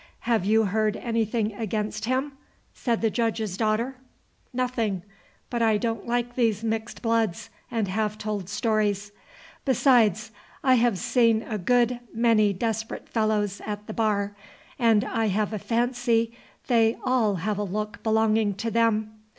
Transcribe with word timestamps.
"Have 0.21 0.45
you 0.45 0.63
heard 0.65 0.97
anything 0.97 1.53
against 1.53 2.05
him?" 2.05 2.31
said 2.73 3.01
the 3.01 3.11
Judge's 3.11 3.55
daughter. 3.55 3.97
"Nothing. 4.51 5.03
But 5.51 5.61
I 5.61 5.77
don't 5.77 6.07
like 6.07 6.33
these 6.33 6.63
mixed 6.63 7.03
bloods 7.03 7.51
and 7.69 7.87
half 7.87 8.17
told 8.17 8.49
stories. 8.49 9.11
Besides, 9.63 10.31
I 10.63 10.73
have 10.73 10.97
seen 10.97 11.43
a 11.43 11.59
good 11.59 11.99
many 12.15 12.51
desperate 12.51 13.09
fellows 13.09 13.61
at 13.63 13.85
the 13.85 13.93
bar, 13.93 14.35
and 14.79 15.03
I 15.03 15.27
have 15.27 15.53
a 15.53 15.59
fancy 15.59 16.35
they 16.65 16.97
all 17.03 17.35
have 17.35 17.59
a 17.59 17.63
look 17.63 18.01
belonging 18.01 18.55
to 18.55 18.71
them. 18.71 19.13